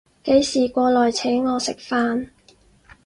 [0.23, 2.29] 幾時過來請我食飯